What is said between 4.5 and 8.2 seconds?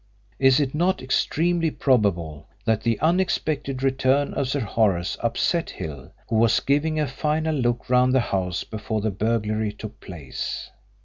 Horace upset Hill, who was giving a final look round the